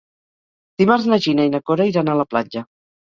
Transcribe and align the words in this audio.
Dimarts 0.81 1.05
na 1.11 1.19
Gina 1.25 1.45
i 1.49 1.51
na 1.57 1.59
Cora 1.67 1.85
iran 1.91 2.09
a 2.09 2.17
la 2.21 2.25
platja. 2.33 2.65